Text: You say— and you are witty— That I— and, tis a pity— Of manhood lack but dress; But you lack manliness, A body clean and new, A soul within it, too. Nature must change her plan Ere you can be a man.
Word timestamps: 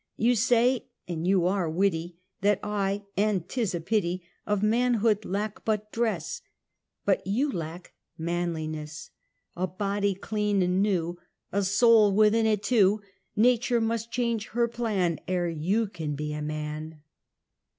You 0.17 0.35
say— 0.35 0.87
and 1.07 1.27
you 1.27 1.45
are 1.45 1.69
witty— 1.69 2.17
That 2.41 2.59
I— 2.63 3.05
and, 3.17 3.47
tis 3.47 3.75
a 3.75 3.79
pity— 3.79 4.23
Of 4.47 4.63
manhood 4.63 5.25
lack 5.25 5.63
but 5.63 5.91
dress; 5.91 6.41
But 7.05 7.27
you 7.27 7.51
lack 7.51 7.93
manliness, 8.17 9.11
A 9.55 9.67
body 9.67 10.15
clean 10.15 10.63
and 10.63 10.81
new, 10.81 11.19
A 11.51 11.61
soul 11.63 12.11
within 12.15 12.47
it, 12.47 12.63
too. 12.63 13.03
Nature 13.35 13.79
must 13.79 14.09
change 14.11 14.47
her 14.47 14.67
plan 14.67 15.19
Ere 15.27 15.49
you 15.49 15.85
can 15.85 16.15
be 16.15 16.33
a 16.33 16.41
man. 16.41 17.01